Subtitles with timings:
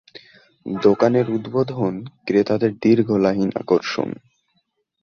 [0.65, 1.93] দোকানের উদ্বোধন
[2.25, 4.09] ক্রেতাদের দীর্ঘ লাইন আকর্ষণ।